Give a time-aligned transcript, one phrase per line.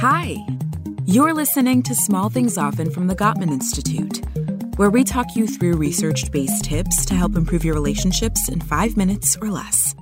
[0.00, 0.36] Hi.
[1.06, 4.20] You're listening to Small Things Often from the Gottman Institute,
[4.76, 8.98] where we talk you through research based tips to help improve your relationships in five
[8.98, 9.94] minutes or less.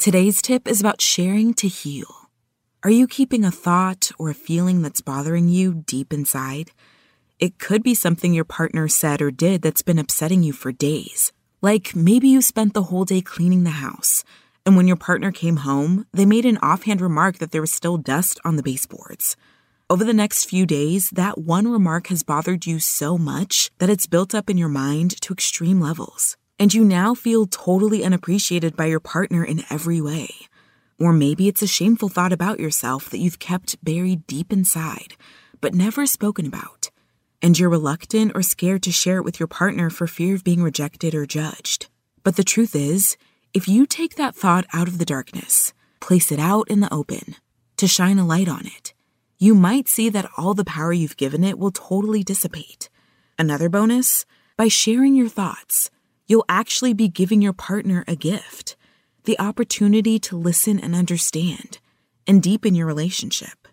[0.00, 2.08] Today's tip is about sharing to heal.
[2.82, 6.72] Are you keeping a thought or a feeling that's bothering you deep inside?
[7.38, 11.32] It could be something your partner said or did that's been upsetting you for days.
[11.62, 14.24] Like maybe you spent the whole day cleaning the house,
[14.66, 17.96] and when your partner came home, they made an offhand remark that there was still
[17.96, 19.36] dust on the baseboards.
[19.88, 24.08] Over the next few days, that one remark has bothered you so much that it's
[24.08, 26.36] built up in your mind to extreme levels.
[26.58, 30.30] And you now feel totally unappreciated by your partner in every way.
[30.98, 35.14] Or maybe it's a shameful thought about yourself that you've kept buried deep inside,
[35.60, 36.90] but never spoken about.
[37.40, 40.62] And you're reluctant or scared to share it with your partner for fear of being
[40.62, 41.86] rejected or judged.
[42.24, 43.16] But the truth is,
[43.56, 47.36] if you take that thought out of the darkness, place it out in the open,
[47.78, 48.92] to shine a light on it,
[49.38, 52.90] you might see that all the power you've given it will totally dissipate.
[53.38, 54.26] Another bonus
[54.58, 55.90] by sharing your thoughts,
[56.26, 58.76] you'll actually be giving your partner a gift
[59.24, 61.78] the opportunity to listen and understand
[62.26, 63.66] and deepen your relationship.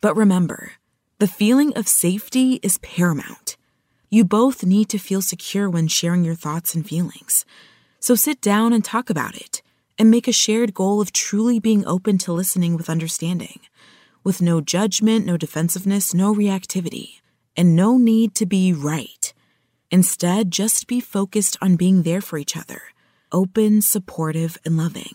[0.00, 0.72] But remember,
[1.20, 3.56] the feeling of safety is paramount.
[4.10, 7.44] You both need to feel secure when sharing your thoughts and feelings.
[8.00, 9.62] So sit down and talk about it
[9.98, 13.60] and make a shared goal of truly being open to listening with understanding
[14.22, 17.20] with no judgment, no defensiveness, no reactivity,
[17.56, 19.32] and no need to be right.
[19.90, 22.82] Instead, just be focused on being there for each other,
[23.32, 25.14] open, supportive, and loving.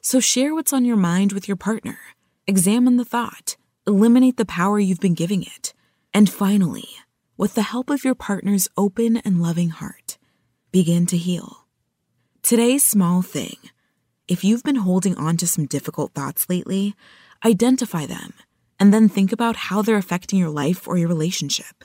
[0.00, 1.98] So share what's on your mind with your partner.
[2.46, 5.72] Examine the thought, eliminate the power you've been giving it,
[6.12, 6.88] and finally,
[7.36, 10.18] with the help of your partner's open and loving heart,
[10.72, 11.63] begin to heal.
[12.44, 13.56] Today's small thing.
[14.28, 16.94] If you've been holding on to some difficult thoughts lately,
[17.44, 18.32] Identify them,
[18.80, 21.84] and then think about how they're affecting your life or your relationship.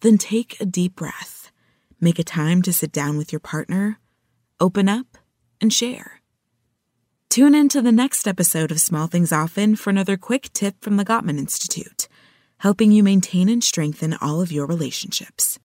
[0.00, 1.52] Then take a deep breath,
[2.00, 3.98] make a time to sit down with your partner,
[4.60, 5.18] open up,
[5.60, 6.22] and share.
[7.28, 10.96] Tune in to the next episode of Small Things Often for another quick tip from
[10.96, 12.08] the Gottman Institute,
[12.60, 15.58] helping you maintain and strengthen all of your relationships.